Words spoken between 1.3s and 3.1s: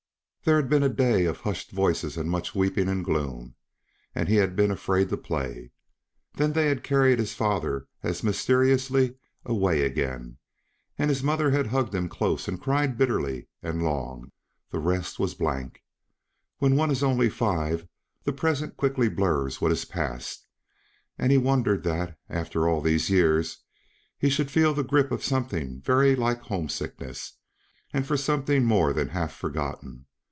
hushed voices and much weeping and